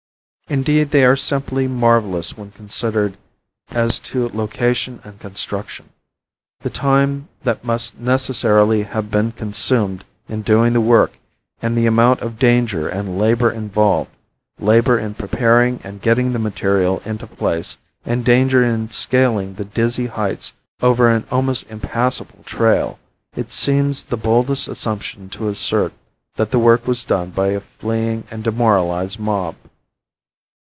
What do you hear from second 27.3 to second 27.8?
a